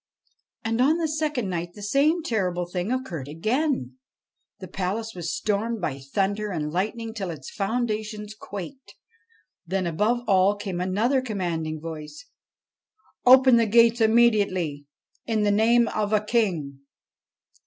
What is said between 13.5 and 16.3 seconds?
the gates immediately in the name of a